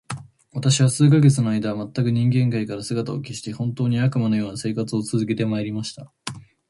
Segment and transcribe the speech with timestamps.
[0.53, 6.11] 私は数ヶ月の間、全く人間界から姿を隠して、本当に、悪魔の様な生活を続けて参りました。